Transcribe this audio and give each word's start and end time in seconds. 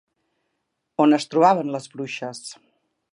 On 1.05 1.13
es 1.19 1.27
trobaven 1.33 1.71
les 1.77 1.87
bruixes? 1.97 2.43